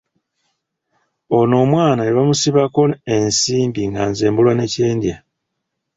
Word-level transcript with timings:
Ono 1.37 1.55
omwana 1.63 2.01
ne 2.03 2.15
bamusibako 2.17 2.81
ensimbi 3.15 3.81
nga 3.89 4.01
nze 4.09 4.25
mbulwa 4.31 4.53
ne 4.55 4.65
kye 4.73 4.87
ndya! 4.95 5.17